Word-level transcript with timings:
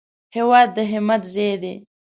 هېواد 0.35 0.69
د 0.77 0.79
همت 0.91 1.21
ځای 1.33 1.53
دی 1.61 1.75